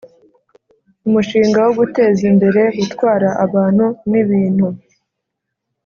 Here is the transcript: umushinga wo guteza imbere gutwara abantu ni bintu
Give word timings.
umushinga 1.07 1.59
wo 1.65 1.71
guteza 1.79 2.21
imbere 2.31 2.61
gutwara 2.77 3.29
abantu 3.45 3.85
ni 4.09 4.21
bintu 4.27 4.67